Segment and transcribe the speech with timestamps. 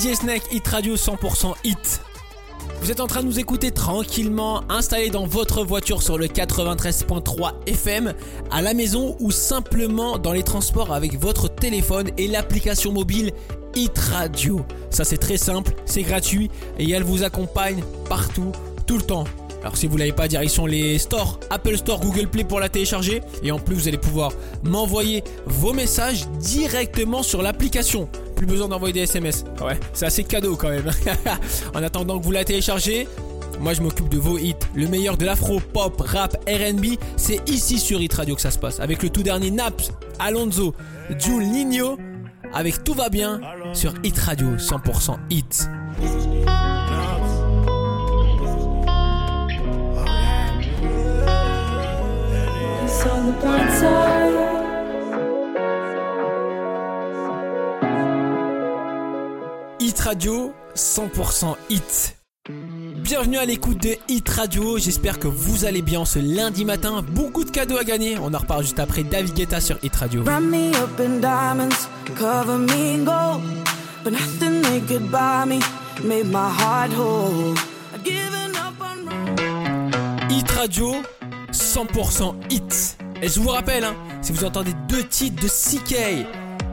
[0.00, 2.00] DJ Snake Hit Radio 100% Hit.
[2.80, 7.52] Vous êtes en train de nous écouter tranquillement, installé dans votre voiture sur le 93.3
[7.66, 8.14] FM,
[8.50, 13.32] à la maison ou simplement dans les transports avec votre téléphone et l'application mobile
[13.74, 14.64] Hit Radio.
[14.88, 18.52] Ça c'est très simple, c'est gratuit et elle vous accompagne partout,
[18.86, 19.24] tout le temps.
[19.60, 23.20] Alors si vous l'avez pas, direction les stores, Apple Store, Google Play pour la télécharger.
[23.42, 24.32] Et en plus, vous allez pouvoir
[24.64, 28.08] m'envoyer vos messages directement sur l'application.
[28.40, 29.44] Plus besoin d'envoyer des SMS.
[29.60, 30.90] Ouais, c'est assez cadeau quand même.
[31.74, 33.06] en attendant que vous la téléchargez,
[33.60, 34.54] moi je m'occupe de vos hits.
[34.74, 38.58] Le meilleur de l'afro, pop, rap, RB, c'est ici sur Hit Radio que ça se
[38.58, 38.80] passe.
[38.80, 40.74] Avec le tout dernier Naps, Alonso,
[41.18, 41.98] Jules Nino,
[42.54, 43.42] avec Tout va bien
[43.74, 45.68] sur Hit Radio 100% Hit.
[59.90, 62.16] Hit Radio 100% hit.
[63.02, 67.42] Bienvenue à l'écoute de Hit Radio, j'espère que vous allez bien ce lundi matin, beaucoup
[67.42, 70.22] de cadeaux à gagner, on en reparle juste après David Guetta sur Hit Radio.
[80.30, 80.94] Hit Radio
[81.50, 82.96] 100% hit.
[83.22, 86.26] Et je vous rappelle, hein, si vous entendez deux titres de CK,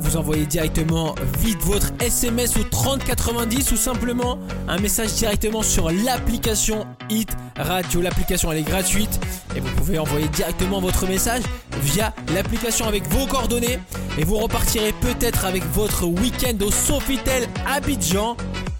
[0.00, 6.86] vous envoyez directement vite votre SMS au 3090 ou simplement un message directement sur l'application
[7.10, 8.00] Hit Radio.
[8.00, 9.20] L'application elle est gratuite
[9.56, 11.42] et vous pouvez envoyer directement votre message
[11.82, 13.78] via l'application avec vos coordonnées
[14.18, 18.36] et vous repartirez peut-être avec votre week-end au Sofitel Abidjan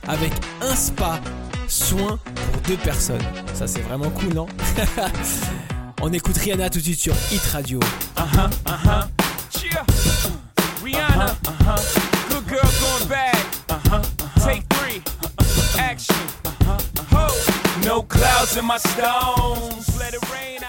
[0.06, 1.20] avec un spa,
[1.69, 2.19] soin
[2.52, 3.22] pour deux personnes.
[3.55, 4.46] Ça c'est vraiment cool, non?
[6.00, 7.80] On écoute Rihanna tout de suite sur Hit Radio.
[8.16, 9.08] Rihanna.
[18.09, 19.98] Clouds in my stones.
[19.98, 20.63] Let it rain